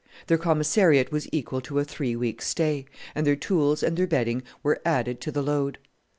[0.25, 4.41] Their commissariat was equal to a three weeks' stay, and their tools and their bedding
[4.63, 5.77] were added to the load.